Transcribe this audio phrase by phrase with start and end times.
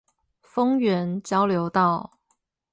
[0.41, 2.13] 豐原交流道